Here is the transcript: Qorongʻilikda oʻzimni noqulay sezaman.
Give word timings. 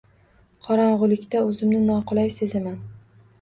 Qorongʻilikda 0.67 1.43
oʻzimni 1.49 1.83
noqulay 1.91 2.33
sezaman. 2.39 2.81